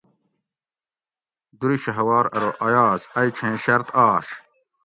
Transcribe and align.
دُرشھوار 1.59 2.25
ارو 2.35 2.51
ایاز 2.67 3.01
ائ 3.19 3.27
چھیں 3.35 3.55
شرط 3.63 3.87
آش 4.07 4.27